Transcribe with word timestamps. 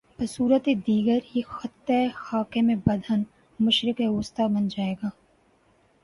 بصورت 0.19 0.65
دیگریہ 0.87 1.41
خطہ 1.49 1.99
خاکم 2.15 2.67
بدہن، 2.85 3.21
مشرق 3.59 4.01
وسطی 4.15 4.45
بن 4.53 4.67
جا 4.67 4.83
ئے 4.87 4.93
گا۔ 5.03 5.09